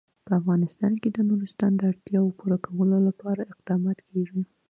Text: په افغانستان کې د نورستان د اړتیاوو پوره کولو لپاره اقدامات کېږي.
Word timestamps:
په 0.27 0.31
افغانستان 0.39 0.93
کې 1.01 1.09
د 1.11 1.17
نورستان 1.29 1.71
د 1.75 1.81
اړتیاوو 1.91 2.35
پوره 2.39 2.57
کولو 2.65 2.97
لپاره 3.07 3.49
اقدامات 3.53 3.97
کېږي. 4.09 4.41